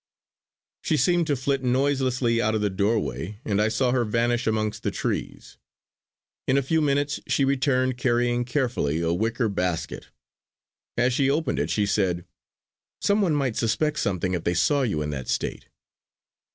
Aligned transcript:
she 0.81 0.97
seemed 0.97 1.27
to 1.27 1.35
flit 1.35 1.61
noiselessly 1.63 2.41
out 2.41 2.55
of 2.55 2.61
the 2.61 2.71
doorway 2.71 3.39
and 3.45 3.61
I 3.61 3.67
saw 3.67 3.91
her 3.91 4.03
vanish 4.03 4.47
amongst 4.47 4.81
the 4.81 4.89
trees. 4.89 5.59
In 6.47 6.57
a 6.57 6.63
few 6.63 6.81
minutes 6.81 7.19
she 7.27 7.45
returned 7.45 7.97
carrying 7.99 8.43
carefully 8.43 8.99
a 9.01 9.13
wicker 9.13 9.47
basket. 9.47 10.07
As 10.97 11.13
she 11.13 11.29
opened 11.29 11.59
it 11.59 11.69
she 11.69 11.85
said: 11.85 12.25
"Some 12.99 13.21
one 13.21 13.35
might 13.35 13.57
suspect 13.57 13.99
something 13.99 14.33
if 14.33 14.43
they 14.43 14.55
saw 14.55 14.81
you 14.81 15.03
in 15.03 15.11
that 15.11 15.27
state." 15.27 15.67